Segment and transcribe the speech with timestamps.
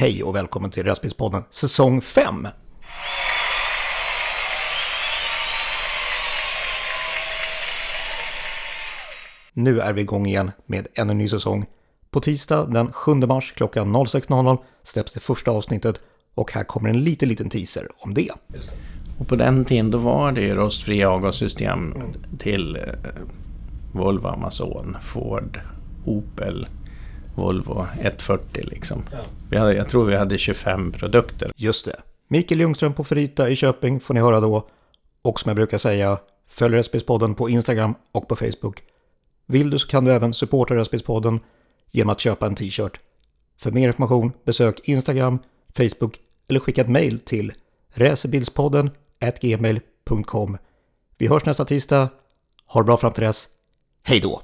[0.00, 2.48] Hej och välkommen till Röstbilspodden säsong 5.
[9.52, 11.66] Nu är vi igång igen med ännu en ny säsong.
[12.10, 16.00] På tisdag den 7 mars klockan 06.00 släpps det första avsnittet
[16.34, 18.30] och här kommer en liten, liten teaser om det.
[19.18, 21.94] Och på den tiden då var det ju rostfria avgassystem
[22.38, 22.82] till eh,
[23.92, 25.60] Volvo Amazon, Ford,
[26.04, 26.66] Opel,
[27.34, 29.02] Volvo 140 liksom.
[29.50, 31.52] Vi hade, jag tror vi hade 25 produkter.
[31.56, 31.96] Just det.
[32.28, 34.68] Mikael Ljungström på Ferita i Köping får ni höra då.
[35.22, 38.82] Och som jag brukar säga, följ Röstbilspodden på Instagram och på Facebook.
[39.46, 41.40] Vill du så kan du även supporta Röstbilspodden
[41.90, 43.00] genom att köpa en t-shirt.
[43.58, 45.38] För mer information besök Instagram,
[45.76, 46.18] Facebook
[46.48, 47.52] eller skicka ett mail till
[47.94, 48.90] racerbildspodden
[49.40, 50.58] gmail.com.
[51.18, 52.08] Vi hörs nästa tisdag.
[52.66, 53.48] Ha det bra fram till dess.
[54.02, 54.42] Hej då!